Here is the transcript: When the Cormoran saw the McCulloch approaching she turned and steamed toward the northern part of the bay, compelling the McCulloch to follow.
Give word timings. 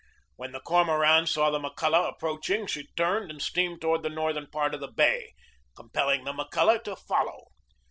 When 0.35 0.51
the 0.51 0.59
Cormoran 0.59 1.27
saw 1.27 1.51
the 1.51 1.59
McCulloch 1.59 2.09
approaching 2.09 2.65
she 2.65 2.87
turned 2.97 3.29
and 3.29 3.39
steamed 3.39 3.81
toward 3.81 4.01
the 4.01 4.09
northern 4.09 4.47
part 4.47 4.73
of 4.73 4.79
the 4.79 4.87
bay, 4.91 5.35
compelling 5.75 6.23
the 6.23 6.33
McCulloch 6.33 6.83
to 6.85 6.95
follow. 6.95 7.49